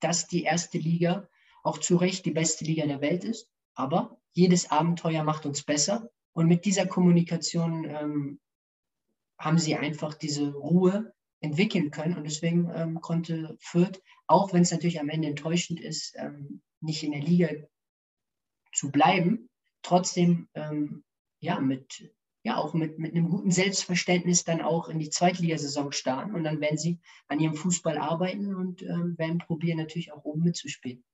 dass 0.00 0.26
die 0.26 0.42
erste 0.42 0.78
Liga 0.78 1.28
auch 1.62 1.78
zu 1.78 1.96
Recht 1.96 2.24
die 2.24 2.30
beste 2.30 2.64
Liga 2.64 2.86
der 2.86 3.00
Welt 3.00 3.24
ist. 3.24 3.48
Aber 3.74 4.18
jedes 4.32 4.70
Abenteuer 4.70 5.24
macht 5.24 5.46
uns 5.46 5.62
besser. 5.62 6.10
Und 6.32 6.46
mit 6.46 6.64
dieser 6.64 6.86
Kommunikation 6.86 7.84
ähm, 7.84 8.40
haben 9.38 9.58
sie 9.58 9.76
einfach 9.76 10.14
diese 10.14 10.52
Ruhe 10.52 11.12
entwickeln 11.40 11.90
können. 11.90 12.16
Und 12.16 12.24
deswegen 12.24 12.70
ähm, 12.74 13.00
konnte 13.00 13.56
Fürth, 13.60 14.00
auch 14.26 14.52
wenn 14.52 14.62
es 14.62 14.70
natürlich 14.70 15.00
am 15.00 15.08
Ende 15.08 15.28
enttäuschend 15.28 15.80
ist, 15.80 16.14
ähm, 16.16 16.62
nicht 16.80 17.02
in 17.02 17.12
der 17.12 17.20
Liga 17.20 17.48
zu 18.72 18.90
bleiben, 18.90 19.48
trotzdem 19.82 20.48
ähm, 20.54 21.04
ja, 21.40 21.60
mit, 21.60 22.12
ja, 22.42 22.56
auch 22.56 22.74
mit, 22.74 22.98
mit 22.98 23.14
einem 23.14 23.28
guten 23.28 23.50
Selbstverständnis 23.50 24.44
dann 24.44 24.60
auch 24.60 24.88
in 24.88 24.98
die 24.98 25.10
Zweitligasaison 25.10 25.92
starten. 25.92 26.34
Und 26.34 26.44
dann 26.44 26.60
werden 26.60 26.78
sie 26.78 27.00
an 27.28 27.40
ihrem 27.40 27.54
Fußball 27.54 27.98
arbeiten 27.98 28.54
und 28.54 28.82
ähm, 28.82 29.16
werden 29.18 29.38
probieren, 29.38 29.78
natürlich 29.78 30.12
auch 30.12 30.24
oben 30.24 30.42
mitzuspielen. 30.42 31.04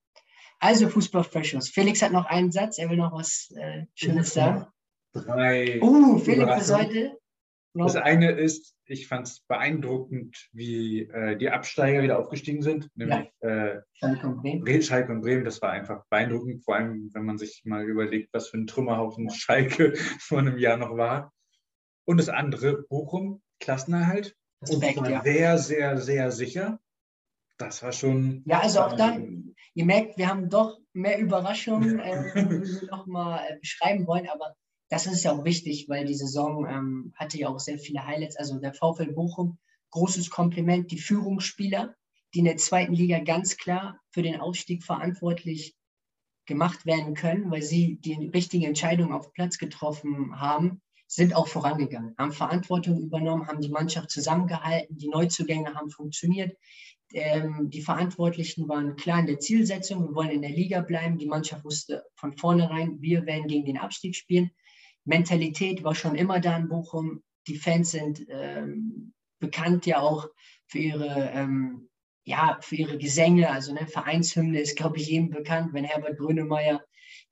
Also 0.65 0.89
Fußball-Freshers. 0.89 1.69
Felix 1.69 2.01
hat 2.01 2.13
noch 2.13 2.25
einen 2.25 2.51
Satz, 2.51 2.79
er 2.79 2.89
will 2.89 2.97
noch 2.97 3.13
was 3.13 3.53
äh, 3.55 3.85
Schönes 3.95 4.33
sagen. 4.33 4.65
Drei. 5.13 5.79
Uh, 5.83 6.17
Felix 6.17 6.63
ist 6.63 6.75
heute. 6.75 7.19
Das 7.75 7.97
eine 7.97 8.31
ist, 8.31 8.75
ich 8.87 9.07
fand 9.07 9.27
es 9.27 9.41
beeindruckend, 9.41 10.49
wie 10.53 11.03
äh, 11.03 11.37
die 11.37 11.51
Absteiger 11.51 12.03
wieder 12.03 12.19
aufgestiegen 12.19 12.63
sind, 12.63 12.89
nämlich 12.95 13.31
ja. 13.43 13.49
äh, 13.49 13.83
Schalke, 13.93 14.27
und 14.27 14.37
Bremen. 14.41 14.83
Schalke 14.83 15.13
und 15.13 15.21
Bremen. 15.21 15.45
Das 15.45 15.61
war 15.61 15.71
einfach 15.71 16.07
beeindruckend, 16.09 16.65
vor 16.65 16.77
allem 16.77 17.11
wenn 17.13 17.27
man 17.27 17.37
sich 17.37 17.61
mal 17.67 17.85
überlegt, 17.85 18.33
was 18.33 18.49
für 18.49 18.57
ein 18.57 18.67
Trümmerhaufen 18.67 19.29
Schalke 19.29 19.95
vor 20.19 20.39
einem 20.39 20.57
Jahr 20.57 20.79
noch 20.79 20.97
war. 20.97 21.31
Und 22.07 22.17
das 22.17 22.31
andere, 22.31 22.85
Bochum, 22.89 23.43
Klassenerhalt. 23.61 24.35
Respekt, 24.63 24.97
und 24.97 25.11
ja. 25.11 25.23
sehr, 25.23 25.59
sehr, 25.59 25.99
sehr 25.99 26.31
sicher. 26.31 26.81
Das 27.57 27.83
war 27.83 27.93
schon. 27.93 28.43
Ja, 28.47 28.61
also 28.61 28.81
auch 28.81 28.97
da, 28.97 29.17
ihr 29.75 29.85
merkt, 29.85 30.19
wir 30.19 30.29
haben 30.29 30.49
doch 30.49 30.79
mehr 30.93 31.19
Überraschungen, 31.19 31.99
äh, 32.01 32.33
die 32.35 32.51
wir 32.51 32.89
nochmal 32.91 33.41
äh, 33.49 33.59
beschreiben 33.59 34.07
wollen, 34.07 34.29
aber 34.29 34.55
das 34.89 35.07
ist 35.07 35.25
ja 35.25 35.33
auch 35.33 35.45
wichtig, 35.45 35.89
weil 35.89 36.05
die 36.05 36.15
Saison 36.15 36.67
ähm, 36.67 37.13
hatte 37.17 37.39
ja 37.39 37.49
auch 37.49 37.59
sehr 37.59 37.79
viele 37.79 38.07
Highlights. 38.07 38.37
Also 38.37 38.59
der 38.59 38.75
VfL 38.75 39.13
Bochum, 39.13 39.59
großes 39.91 40.31
Kompliment, 40.31 40.91
die 40.91 40.99
Führungsspieler, 40.99 41.95
die 42.33 42.41
in 42.41 42.45
der 42.45 42.57
zweiten 42.57 42.93
Liga 42.93 43.21
ganz 43.21 43.57
klar 43.57 44.01
für 44.11 44.23
den 44.23 44.41
Aufstieg 44.41 44.85
verantwortlich 44.85 45.77
gemacht 46.47 46.85
werden 46.85 47.15
können, 47.15 47.51
weil 47.51 47.63
sie 47.63 47.97
die 47.97 48.29
richtige 48.29 48.67
Entscheidung 48.67 49.13
auf 49.13 49.33
Platz 49.33 49.59
getroffen 49.59 50.39
haben, 50.39 50.83
sind 51.15 51.37
auch 51.37 51.47
vorangegangen, 51.47 52.15
haben 52.19 52.33
Verantwortung 52.33 53.01
übernommen, 53.01 53.47
haben 53.47 53.61
die 53.61 53.69
Mannschaft 53.69 54.11
zusammengehalten, 54.11 54.99
die 54.99 55.09
Neuzugänge 55.09 55.73
haben 55.75 55.89
funktioniert. 55.89 56.57
Ähm, 57.13 57.71
die 57.71 57.83
Verantwortlichen 57.83 58.69
waren 58.69 58.97
klar 58.97 59.21
in 59.21 59.27
der 59.27 59.39
Zielsetzung, 59.39 60.09
wir 60.09 60.15
wollen 60.17 60.31
in 60.31 60.43
der 60.43 60.51
Liga 60.51 60.81
bleiben. 60.81 61.17
Die 61.17 61.29
Mannschaft 61.29 61.65
wusste 61.65 62.03
von 62.17 62.37
vornherein, 62.37 63.01
wir 63.01 63.27
werden 63.27 63.47
gegen 63.47 63.65
den 63.65 63.79
Abstieg 63.79 64.17
spielen. 64.17 64.51
Mentalität 65.05 65.85
war 65.85 65.95
schon 65.95 66.17
immer 66.17 66.41
da 66.41 66.57
in 66.57 66.69
Bochum. 66.69 67.23
Die 67.47 67.59
Fans 67.59 67.93
sind 67.93 68.27
ähm, 68.29 69.13
bekannt 69.39 69.87
ja 69.87 70.01
auch 70.01 70.27
für 70.67 70.79
ihre, 70.79 71.31
ähm, 71.33 71.89
ja, 72.25 72.59
für 72.61 72.75
ihre 72.75 72.99
Gesänge. 72.99 73.51
Also 73.51 73.73
ne, 73.73 73.87
Vereinshymne 73.87 74.59
ist, 74.59 74.77
glaube 74.77 74.97
ich, 74.97 75.07
jedem 75.07 75.31
bekannt, 75.31 75.75
wenn 75.75 75.85
Herbert 75.85 76.19
Grönemeyer 76.19 76.83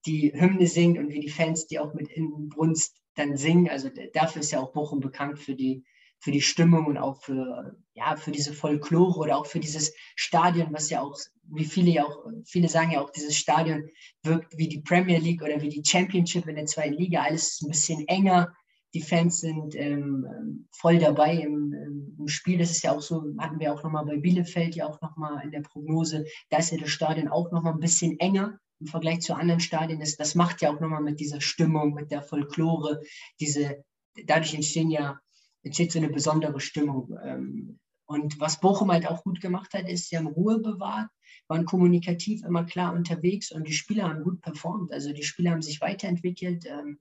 die 0.07 0.33
Hymne 0.33 0.69
singt 0.69 0.99
und 0.99 1.09
wie 1.09 1.21
die 1.21 1.31
Fans 1.31 1.67
die 1.67 1.81
auch 1.81 1.95
mit 1.95 2.09
Inbrunst 2.11 3.02
dann 3.15 3.37
singen. 3.37 3.69
Also 3.69 3.91
dafür 4.15 4.41
ist 4.41 4.51
ja 4.51 4.61
auch 4.61 4.73
Bochum 4.73 5.01
bekannt 5.01 5.39
für 5.39 5.55
die, 5.55 5.85
für 6.19 6.31
die 6.31 6.41
Stimmung 6.41 6.87
und 6.87 6.99
auch 6.99 7.21
für, 7.21 7.77
ja, 7.95 8.17
für 8.17 8.31
diese 8.31 8.53
Folklore 8.53 9.19
oder 9.19 9.37
auch 9.37 9.47
für 9.47 9.61
dieses 9.61 9.93
Stadion, 10.15 10.73
was 10.73 10.89
ja 10.89 11.01
auch, 11.01 11.19
wie 11.51 11.65
viele 11.65 11.91
ja 11.91 12.05
auch, 12.05 12.27
viele 12.45 12.69
sagen 12.69 12.93
ja 12.93 13.01
auch, 13.01 13.11
dieses 13.11 13.37
Stadion 13.37 13.89
wirkt 14.23 14.57
wie 14.57 14.69
die 14.69 14.83
Premier 14.83 15.19
League 15.19 15.43
oder 15.43 15.61
wie 15.61 15.69
die 15.69 15.83
Championship 15.85 16.47
in 16.47 16.57
der 16.57 16.67
zweiten 16.67 16.95
Liga. 16.95 17.23
Alles 17.23 17.61
ein 17.63 17.69
bisschen 17.69 18.07
enger. 18.09 18.53
Die 18.95 19.01
Fans 19.03 19.41
sind 19.41 19.75
ähm, 19.75 20.69
voll 20.71 20.99
dabei 20.99 21.39
im, 21.39 21.73
im, 22.19 22.29
Spiel. 22.29 22.59
Das 22.59 22.71
ist 22.71 22.85
ja 22.85 22.93
auch 22.93 23.01
so, 23.01 23.25
hatten 23.39 23.59
wir 23.59 23.73
auch 23.73 23.83
nochmal 23.83 24.05
bei 24.05 24.17
Bielefeld 24.17 24.77
ja 24.77 24.87
auch 24.87 25.01
nochmal 25.01 25.43
in 25.43 25.51
der 25.51 25.63
Prognose. 25.63 26.25
Da 26.51 26.59
ist 26.59 26.71
ja 26.71 26.79
das 26.79 26.91
Stadion 26.91 27.29
auch 27.29 27.51
nochmal 27.51 27.73
ein 27.73 27.81
bisschen 27.81 28.19
enger 28.21 28.61
im 28.83 28.87
Vergleich 28.89 29.21
zu 29.21 29.35
anderen 29.35 29.61
Stadien 29.61 30.01
ist, 30.01 30.19
das 30.19 30.35
macht 30.35 30.61
ja 30.61 30.71
auch 30.71 30.81
nochmal 30.81 31.03
mit 31.03 31.21
dieser 31.21 31.41
Stimmung, 31.41 31.95
mit 31.95 32.11
der 32.11 32.23
Folklore, 32.23 33.01
diese, 33.39 33.85
dadurch 34.27 34.55
entstehen 34.55 34.91
ja, 34.91 35.21
entsteht 35.63 35.93
so 35.93 36.01
eine 36.01 36.09
besondere 36.09 36.59
Stimmung. 36.61 37.17
Ähm, 37.25 37.79
und 38.07 38.41
was 38.41 38.61
Bochum 38.61 38.91
halt 38.91 39.07
auch 39.07 39.23
gut 39.23 39.41
gemacht 39.41 39.73
hat, 39.73 39.89
ist, 39.89 40.09
sie 40.09 40.19
haben 40.19 40.27
Ruhe 40.27 40.59
bewahrt, 40.59 41.09
waren 41.47 41.65
kommunikativ 41.65 42.43
immer 42.45 42.65
klar 42.65 42.93
unterwegs 42.93 43.53
und 43.53 43.69
die 43.69 43.73
Spieler 43.73 44.09
haben 44.09 44.25
gut 44.25 44.41
performt. 44.43 44.93
Also 44.93 45.13
die 45.13 45.23
Spieler 45.23 45.53
haben 45.53 45.63
sich 45.63 45.81
weiterentwickelt. 45.81 46.67
Ähm, 46.67 46.99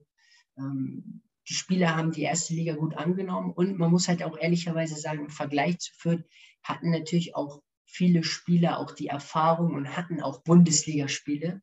ähm, 0.56 1.22
die 1.48 1.54
Spieler 1.54 1.96
haben 1.96 2.12
die 2.12 2.22
erste 2.22 2.54
Liga 2.54 2.74
gut 2.74 2.96
angenommen 2.96 3.52
und 3.52 3.76
man 3.76 3.90
muss 3.90 4.06
halt 4.06 4.22
auch 4.22 4.38
ehrlicherweise 4.38 4.94
sagen, 4.94 5.24
im 5.24 5.30
Vergleich 5.30 5.80
zu 5.80 5.92
Fürth 5.96 6.24
hatten 6.62 6.90
natürlich 6.92 7.34
auch 7.34 7.60
viele 7.84 8.22
Spieler 8.22 8.78
auch 8.78 8.92
die 8.92 9.08
Erfahrung 9.08 9.74
und 9.74 9.96
hatten 9.96 10.22
auch 10.22 10.42
Bundesligaspiele 10.44 11.60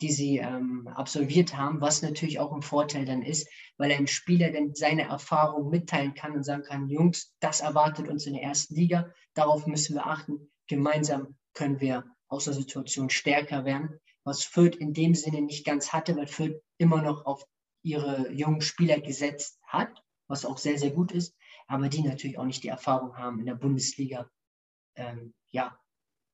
die 0.00 0.12
sie 0.12 0.38
ähm, 0.38 0.88
absolviert 0.88 1.56
haben, 1.56 1.80
was 1.80 2.02
natürlich 2.02 2.38
auch 2.38 2.52
ein 2.52 2.62
Vorteil 2.62 3.04
dann 3.04 3.22
ist, 3.22 3.48
weil 3.78 3.92
ein 3.92 4.06
Spieler 4.06 4.50
dann 4.50 4.74
seine 4.74 5.02
Erfahrung 5.02 5.70
mitteilen 5.70 6.14
kann 6.14 6.32
und 6.32 6.44
sagen 6.44 6.64
kann, 6.64 6.88
Jungs, 6.88 7.34
das 7.40 7.60
erwartet 7.60 8.08
uns 8.08 8.26
in 8.26 8.34
der 8.34 8.42
ersten 8.42 8.74
Liga, 8.74 9.10
darauf 9.34 9.66
müssen 9.66 9.94
wir 9.94 10.06
achten, 10.06 10.50
gemeinsam 10.66 11.36
können 11.54 11.80
wir 11.80 12.04
aus 12.28 12.44
der 12.44 12.52
Situation 12.52 13.08
stärker 13.08 13.64
werden, 13.64 14.00
was 14.24 14.44
Fürth 14.44 14.76
in 14.76 14.92
dem 14.92 15.14
Sinne 15.14 15.40
nicht 15.40 15.64
ganz 15.64 15.92
hatte, 15.92 16.16
weil 16.16 16.26
Fürth 16.26 16.60
immer 16.78 17.00
noch 17.00 17.24
auf 17.24 17.46
ihre 17.82 18.30
jungen 18.32 18.60
Spieler 18.60 19.00
gesetzt 19.00 19.60
hat, 19.62 20.02
was 20.28 20.44
auch 20.44 20.58
sehr, 20.58 20.78
sehr 20.78 20.90
gut 20.90 21.12
ist, 21.12 21.34
aber 21.68 21.88
die 21.88 22.02
natürlich 22.02 22.38
auch 22.38 22.44
nicht 22.44 22.64
die 22.64 22.68
Erfahrung 22.68 23.16
haben 23.16 23.38
in 23.38 23.46
der 23.46 23.54
Bundesliga, 23.54 24.28
ähm, 24.96 25.34
ja, 25.50 25.78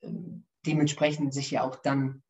ähm, 0.03 0.47
dementsprechend 0.65 1.35
sich 1.35 1.51
ja 1.51 1.63
auch 1.63 1.77
dann 1.77 2.23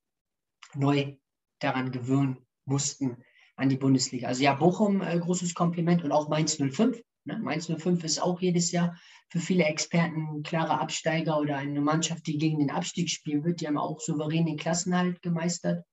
neu 0.75 1.17
daran 1.63 1.93
gewöhnen 1.93 2.39
mussten 2.65 3.17
an 3.57 3.69
die 3.69 3.77
Bundesliga. 3.77 4.29
Also 4.29 4.43
ja, 4.43 4.55
Bochum, 4.55 5.03
äh, 5.03 5.19
großes 5.19 5.55
Kompliment 5.55 6.03
und 6.03 6.13
auch 6.13 6.29
Mainz 6.29 6.57
05. 6.57 7.01
Ne? 7.25 7.39
Mainz 7.39 7.67
05 7.67 8.03
ist 8.05 8.21
auch 8.21 8.41
jedes 8.41 8.73
Jahr 8.73 8.99
für 9.29 9.41
viele 9.41 9.65
Experten 9.65 10.39
ein 10.39 10.43
klarer 10.43 10.81
Absteiger 10.81 11.39
oder 11.39 11.57
eine 11.57 11.81
Mannschaft, 11.81 12.27
die 12.27 12.39
gegen 12.39 12.59
den 12.59 12.71
Abstieg 12.71 13.11
spielen 13.11 13.45
wird. 13.45 13.61
Die 13.61 13.67
haben 13.67 13.79
auch 13.79 14.01
souverän 14.01 14.47
den 14.47 14.57
Klassenhalt 14.57 15.23
gemeistert. 15.23 15.85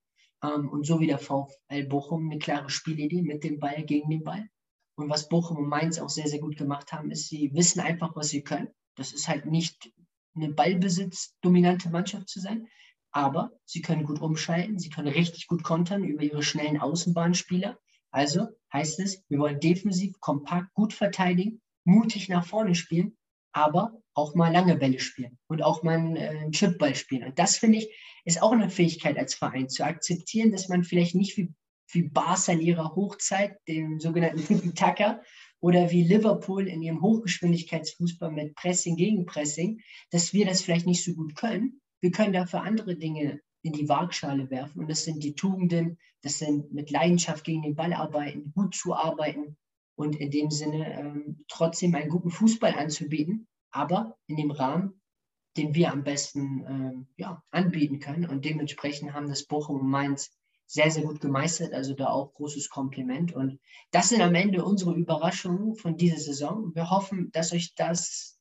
Ähm, 0.42 0.68
und 0.68 0.86
so 0.86 1.00
wie 1.00 1.06
der 1.06 1.18
VfL 1.18 1.86
Bochum 1.88 2.30
eine 2.30 2.38
klare 2.38 2.70
Spielidee 2.70 3.22
mit 3.22 3.44
dem 3.44 3.58
Ball 3.58 3.84
gegen 3.84 4.10
den 4.10 4.24
Ball. 4.24 4.48
Und 4.96 5.08
was 5.08 5.28
Bochum 5.28 5.58
und 5.58 5.68
Mainz 5.68 5.98
auch 5.98 6.10
sehr, 6.10 6.26
sehr 6.26 6.40
gut 6.40 6.56
gemacht 6.56 6.92
haben, 6.92 7.10
ist, 7.10 7.28
sie 7.28 7.54
wissen 7.54 7.80
einfach, 7.80 8.14
was 8.16 8.28
sie 8.28 8.42
können. 8.42 8.68
Das 8.96 9.12
ist 9.12 9.28
halt 9.28 9.46
nicht 9.46 9.90
eine 10.34 10.52
Ballbesitz-dominante 10.52 11.90
Mannschaft 11.90 12.28
zu 12.28 12.40
sein, 12.40 12.68
aber 13.12 13.52
sie 13.64 13.82
können 13.82 14.04
gut 14.04 14.20
umschalten, 14.20 14.78
sie 14.78 14.90
können 14.90 15.08
richtig 15.08 15.46
gut 15.46 15.62
kontern 15.62 16.04
über 16.04 16.22
ihre 16.22 16.42
schnellen 16.42 16.80
Außenbahnspieler. 16.80 17.78
Also 18.10 18.48
heißt 18.72 19.00
es, 19.00 19.24
wir 19.28 19.38
wollen 19.38 19.60
defensiv, 19.60 20.18
kompakt, 20.20 20.72
gut 20.74 20.92
verteidigen, 20.92 21.60
mutig 21.84 22.28
nach 22.28 22.46
vorne 22.46 22.74
spielen, 22.74 23.16
aber 23.52 24.00
auch 24.14 24.34
mal 24.34 24.52
lange 24.52 24.76
Bälle 24.76 25.00
spielen 25.00 25.38
und 25.48 25.62
auch 25.62 25.82
mal 25.82 25.98
einen, 25.98 26.16
äh, 26.16 26.28
einen 26.28 26.52
Chipball 26.52 26.94
spielen. 26.94 27.24
Und 27.24 27.38
das 27.38 27.56
finde 27.56 27.78
ich, 27.78 27.88
ist 28.24 28.42
auch 28.42 28.52
eine 28.52 28.70
Fähigkeit 28.70 29.18
als 29.18 29.34
Verein, 29.34 29.68
zu 29.68 29.84
akzeptieren, 29.84 30.52
dass 30.52 30.68
man 30.68 30.84
vielleicht 30.84 31.14
nicht 31.14 31.36
wie, 31.36 31.52
wie 31.92 32.02
Barca 32.02 32.52
in 32.52 32.60
ihrer 32.60 32.94
Hochzeit, 32.94 33.56
dem 33.66 33.98
sogenannten 33.98 34.44
Tiki-Taka, 34.44 35.20
oder 35.60 35.90
wie 35.90 36.04
Liverpool 36.04 36.68
in 36.68 36.82
ihrem 36.82 37.02
Hochgeschwindigkeitsfußball 37.02 38.30
mit 38.30 38.54
Pressing 38.54 38.96
gegen 38.96 39.26
Pressing, 39.26 39.80
dass 40.10 40.32
wir 40.32 40.46
das 40.46 40.62
vielleicht 40.62 40.86
nicht 40.86 41.04
so 41.04 41.12
gut 41.14 41.36
können. 41.36 41.80
Wir 42.00 42.10
können 42.10 42.32
dafür 42.32 42.62
andere 42.62 42.96
Dinge 42.96 43.40
in 43.62 43.72
die 43.72 43.88
Waagschale 43.88 44.50
werfen. 44.50 44.80
Und 44.80 44.90
das 44.90 45.04
sind 45.04 45.22
die 45.22 45.34
Tugenden, 45.34 45.98
das 46.22 46.38
sind 46.38 46.72
mit 46.72 46.90
Leidenschaft 46.90 47.44
gegen 47.44 47.62
den 47.62 47.74
Ball 47.74 47.92
arbeiten, 47.92 48.52
gut 48.54 48.74
zu 48.74 48.94
arbeiten 48.94 49.56
und 49.96 50.16
in 50.16 50.30
dem 50.30 50.50
Sinne 50.50 50.98
ähm, 50.98 51.44
trotzdem 51.48 51.94
einen 51.94 52.08
guten 52.08 52.30
Fußball 52.30 52.74
anzubieten, 52.74 53.46
aber 53.70 54.16
in 54.26 54.36
dem 54.36 54.50
Rahmen, 54.50 55.00
den 55.56 55.74
wir 55.74 55.92
am 55.92 56.04
besten 56.04 56.64
ähm, 56.66 57.08
ja, 57.16 57.42
anbieten 57.50 57.98
können. 57.98 58.24
Und 58.24 58.44
dementsprechend 58.44 59.12
haben 59.12 59.28
das 59.28 59.44
Bochum 59.44 59.80
und 59.80 59.90
Mainz 59.90 60.30
sehr, 60.66 60.90
sehr 60.90 61.02
gut 61.02 61.20
gemeistert. 61.20 61.74
Also 61.74 61.94
da 61.94 62.08
auch 62.08 62.32
großes 62.32 62.70
Kompliment. 62.70 63.32
Und 63.32 63.60
das 63.90 64.08
sind 64.08 64.22
am 64.22 64.34
Ende 64.34 64.64
unsere 64.64 64.94
Überraschungen 64.94 65.74
von 65.74 65.96
dieser 65.96 66.18
Saison. 66.18 66.74
Wir 66.74 66.90
hoffen, 66.90 67.30
dass 67.32 67.52
euch 67.52 67.74
das 67.74 68.38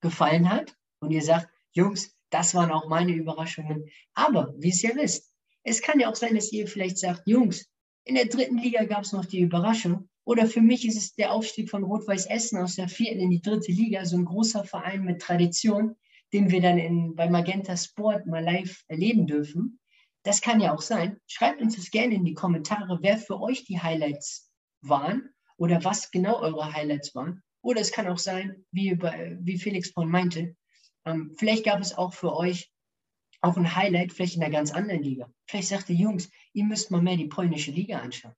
gefallen 0.00 0.50
hat 0.50 0.76
und 1.00 1.10
ihr 1.10 1.22
sagt, 1.22 1.48
Jungs, 1.72 2.14
das 2.32 2.54
waren 2.54 2.70
auch 2.70 2.88
meine 2.88 3.12
Überraschungen. 3.12 3.84
Aber 4.14 4.54
wie 4.56 4.70
ihr 4.70 4.90
ja 4.90 4.96
wisst, 4.96 5.32
es 5.64 5.82
kann 5.82 6.00
ja 6.00 6.10
auch 6.10 6.16
sein, 6.16 6.34
dass 6.34 6.52
ihr 6.52 6.66
vielleicht 6.66 6.98
sagt, 6.98 7.22
Jungs, 7.26 7.70
in 8.04 8.14
der 8.14 8.26
dritten 8.26 8.58
Liga 8.58 8.84
gab 8.84 9.02
es 9.04 9.12
noch 9.12 9.26
die 9.26 9.40
Überraschung. 9.40 10.08
Oder 10.24 10.46
für 10.46 10.60
mich 10.60 10.86
ist 10.86 10.96
es 10.96 11.14
der 11.14 11.32
Aufstieg 11.32 11.70
von 11.70 11.84
Rot-Weiß 11.84 12.26
Essen 12.26 12.58
aus 12.58 12.76
der 12.76 12.88
vierten 12.88 13.20
in 13.20 13.30
die 13.30 13.42
dritte 13.42 13.70
Liga, 13.70 14.04
so 14.04 14.16
ein 14.16 14.24
großer 14.24 14.64
Verein 14.64 15.04
mit 15.04 15.20
Tradition, 15.20 15.96
den 16.32 16.50
wir 16.50 16.60
dann 16.60 16.78
in, 16.78 17.14
bei 17.14 17.28
Magenta 17.28 17.76
Sport 17.76 18.26
mal 18.26 18.42
live 18.42 18.82
erleben 18.88 19.26
dürfen. 19.26 19.78
Das 20.22 20.40
kann 20.40 20.60
ja 20.60 20.74
auch 20.74 20.82
sein. 20.82 21.18
Schreibt 21.26 21.60
uns 21.60 21.76
das 21.76 21.90
gerne 21.90 22.14
in 22.14 22.24
die 22.24 22.34
Kommentare, 22.34 22.98
wer 23.02 23.18
für 23.18 23.40
euch 23.40 23.64
die 23.64 23.80
Highlights 23.80 24.50
waren 24.80 25.28
oder 25.56 25.84
was 25.84 26.10
genau 26.10 26.38
eure 26.40 26.72
Highlights 26.72 27.14
waren. 27.14 27.42
Oder 27.60 27.80
es 27.80 27.92
kann 27.92 28.08
auch 28.08 28.18
sein, 28.18 28.64
wie, 28.70 28.98
wie 29.00 29.58
Felix 29.58 29.90
vorhin 29.90 30.10
meinte, 30.10 30.56
ähm, 31.04 31.34
vielleicht 31.36 31.64
gab 31.64 31.80
es 31.80 31.96
auch 31.96 32.12
für 32.14 32.34
euch 32.36 32.70
auch 33.40 33.56
ein 33.56 33.74
Highlight, 33.74 34.12
vielleicht 34.12 34.36
in 34.36 34.42
einer 34.42 34.52
ganz 34.52 34.72
anderen 34.72 35.02
Liga. 35.02 35.30
Vielleicht 35.46 35.68
sagt 35.68 35.90
ihr, 35.90 35.96
Jungs, 35.96 36.30
ihr 36.52 36.64
müsst 36.64 36.90
mal 36.90 37.02
mehr 37.02 37.16
die 37.16 37.26
polnische 37.26 37.72
Liga 37.72 37.98
anschauen. 37.98 38.34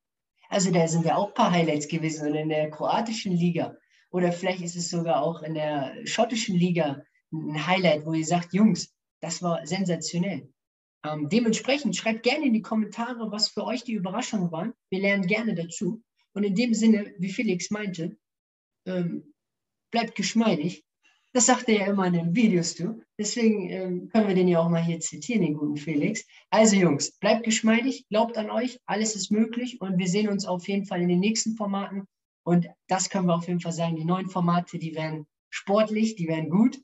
Also 0.48 0.70
da 0.70 0.86
sind 0.88 1.04
ja 1.04 1.16
auch 1.16 1.28
ein 1.28 1.34
paar 1.34 1.50
Highlights 1.50 1.88
gewesen 1.88 2.28
und 2.28 2.34
in 2.34 2.48
der 2.48 2.70
kroatischen 2.70 3.32
Liga. 3.32 3.76
Oder 4.10 4.32
vielleicht 4.32 4.62
ist 4.62 4.76
es 4.76 4.88
sogar 4.88 5.22
auch 5.22 5.42
in 5.42 5.54
der 5.54 5.94
schottischen 6.06 6.56
Liga 6.56 7.02
ein 7.32 7.66
Highlight, 7.66 8.06
wo 8.06 8.14
ihr 8.14 8.24
sagt, 8.24 8.54
Jungs, 8.54 8.94
das 9.20 9.42
war 9.42 9.66
sensationell. 9.66 10.52
Ähm, 11.04 11.28
dementsprechend 11.28 11.96
schreibt 11.96 12.22
gerne 12.22 12.46
in 12.46 12.54
die 12.54 12.62
Kommentare, 12.62 13.30
was 13.30 13.48
für 13.48 13.64
euch 13.64 13.84
die 13.84 13.94
Überraschungen 13.94 14.52
waren. 14.52 14.72
Wir 14.90 15.00
lernen 15.00 15.26
gerne 15.26 15.54
dazu. 15.54 16.02
Und 16.32 16.44
in 16.44 16.54
dem 16.54 16.72
Sinne, 16.74 17.14
wie 17.18 17.32
Felix 17.32 17.70
meinte, 17.70 18.16
ähm, 18.86 19.34
bleibt 19.90 20.14
geschmeidig. 20.14 20.83
Das 21.34 21.46
sagt 21.46 21.68
er 21.68 21.80
ja 21.80 21.86
immer 21.86 22.06
in 22.06 22.12
den 22.12 22.34
Videos, 22.36 22.76
du. 22.76 23.02
Deswegen 23.18 23.68
ähm, 23.68 24.08
können 24.08 24.28
wir 24.28 24.36
den 24.36 24.46
ja 24.46 24.60
auch 24.60 24.68
mal 24.68 24.82
hier 24.82 25.00
zitieren, 25.00 25.42
den 25.42 25.54
guten 25.54 25.76
Felix. 25.76 26.24
Also 26.48 26.76
Jungs, 26.76 27.10
bleibt 27.18 27.42
geschmeidig, 27.42 28.06
glaubt 28.08 28.38
an 28.38 28.50
euch, 28.50 28.78
alles 28.86 29.16
ist 29.16 29.32
möglich 29.32 29.80
und 29.80 29.98
wir 29.98 30.06
sehen 30.06 30.28
uns 30.28 30.46
auf 30.46 30.68
jeden 30.68 30.86
Fall 30.86 31.02
in 31.02 31.08
den 31.08 31.18
nächsten 31.18 31.56
Formaten. 31.56 32.04
Und 32.44 32.68
das 32.86 33.10
können 33.10 33.26
wir 33.26 33.34
auf 33.34 33.48
jeden 33.48 33.60
Fall 33.60 33.72
sagen, 33.72 33.96
die 33.96 34.04
neuen 34.04 34.28
Formate, 34.28 34.78
die 34.78 34.94
werden 34.94 35.26
sportlich, 35.50 36.14
die 36.14 36.28
werden 36.28 36.50
gut 36.50 36.80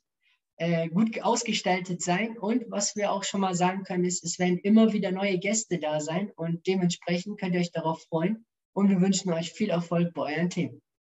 äh, 0.60 0.88
gut 0.88 1.22
ausgestaltet 1.22 2.02
sein. 2.02 2.36
Und 2.36 2.70
was 2.70 2.94
wir 2.94 3.12
auch 3.12 3.24
schon 3.24 3.40
mal 3.40 3.54
sagen 3.54 3.82
können, 3.82 4.04
ist, 4.04 4.22
es 4.24 4.38
werden 4.38 4.58
immer 4.58 4.92
wieder 4.92 5.10
neue 5.10 5.38
Gäste 5.38 5.78
da 5.78 6.00
sein 6.00 6.30
und 6.36 6.66
dementsprechend 6.66 7.40
könnt 7.40 7.54
ihr 7.54 7.60
euch 7.60 7.72
darauf 7.72 8.02
freuen. 8.02 8.44
Und 8.74 8.90
wir 8.90 9.00
wünschen 9.00 9.32
euch 9.32 9.52
viel 9.52 9.70
Erfolg 9.70 10.12
bei 10.12 10.36
euren 10.36 10.50
Themen. 10.50 10.82